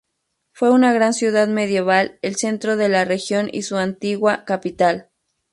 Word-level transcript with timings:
Fue 0.51 0.71
una 0.71 0.93
gran 0.93 1.13
ciudad 1.13 1.47
medieval, 1.47 2.17
el 2.23 2.35
centro 2.35 2.75
de 2.75 2.89
la 2.89 3.05
región 3.05 3.49
y 3.53 3.61
su 3.61 3.77
antigua 3.77 4.45
capital. 4.45 5.11